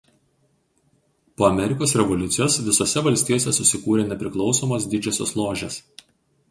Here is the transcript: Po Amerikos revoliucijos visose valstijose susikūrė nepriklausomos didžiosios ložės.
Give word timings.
Po 1.41 1.45
Amerikos 1.49 1.93
revoliucijos 2.01 2.57
visose 2.71 3.05
valstijose 3.09 3.55
susikūrė 3.59 4.09
nepriklausomos 4.11 4.91
didžiosios 4.97 5.37
ložės. 5.45 5.81